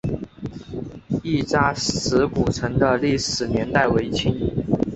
[1.21, 4.33] 亦扎石古城的历史年代为清。